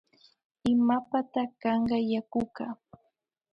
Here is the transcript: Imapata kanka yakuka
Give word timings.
Imapata 0.73 1.41
kanka 1.61 1.97
yakuka 2.11 2.65